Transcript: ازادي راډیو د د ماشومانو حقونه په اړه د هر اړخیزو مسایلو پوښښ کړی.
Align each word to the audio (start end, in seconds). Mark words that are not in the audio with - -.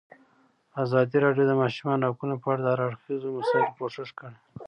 ازادي 0.83 1.17
راډیو 1.25 1.45
د 1.47 1.49
د 1.49 1.53
ماشومانو 1.61 2.07
حقونه 2.09 2.35
په 2.41 2.47
اړه 2.51 2.61
د 2.63 2.67
هر 2.73 2.79
اړخیزو 2.87 3.35
مسایلو 3.39 3.75
پوښښ 3.77 4.09
کړی. 4.19 4.37